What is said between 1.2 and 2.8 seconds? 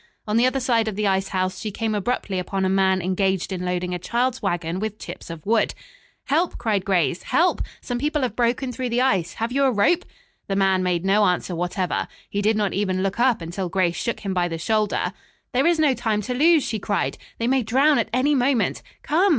house she came abruptly upon a